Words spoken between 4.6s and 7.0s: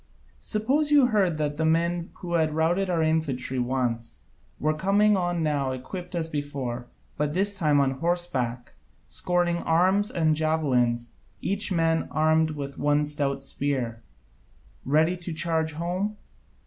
coming on now equipt as before,